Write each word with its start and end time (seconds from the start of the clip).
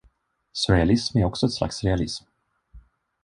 Surrealism 0.55 1.17
är 1.19 1.25
också 1.25 1.45
ett 1.45 1.51
slags 1.51 1.83
realism. 1.83 2.25